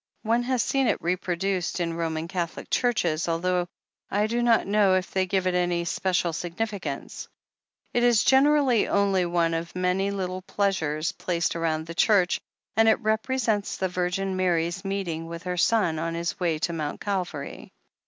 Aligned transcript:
One 0.23 0.41
has 0.41 0.63
seen 0.63 0.87
it 0.87 0.97
reproduced 0.99 1.79
in 1.79 1.93
Roman 1.93 2.27
Catholic 2.27 2.71
churches, 2.71 3.27
although 3.29 3.67
I 4.09 4.25
do 4.25 4.41
not 4.41 4.65
know 4.65 4.95
if 4.95 5.11
they 5.11 5.27
give 5.27 5.45
it 5.45 5.53
any 5.53 5.85
special 5.85 6.33
significance. 6.33 7.27
It 7.93 8.01
is 8.03 8.23
generally 8.23 8.87
only 8.87 9.27
one 9.27 9.53
of 9.53 9.75
many 9.75 10.09
little 10.09 10.41
pictures 10.41 11.11
placed 11.11 11.53
round 11.53 11.85
the 11.85 11.93
church, 11.93 12.41
and 12.75 12.89
it 12.89 12.99
represents 12.99 13.77
472 13.77 13.77
THE 13.77 13.83
HEEL 13.83 13.85
OF 13.85 14.53
ACHILLES 14.57 14.81
the 14.81 14.81
Virgin 14.81 14.83
Mary's 14.83 14.83
meeting 14.83 15.27
with 15.27 15.43
her 15.43 15.57
Son 15.57 15.99
on 15.99 16.15
His 16.15 16.39
way 16.39 16.57
to 16.57 16.73
Mount 16.73 16.99
Calvary." 16.99 17.71